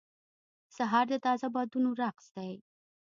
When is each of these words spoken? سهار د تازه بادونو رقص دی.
سهار 0.75 1.05
د 1.11 1.13
تازه 1.25 1.47
بادونو 1.53 1.89
رقص 2.01 2.25
دی. 2.35 2.53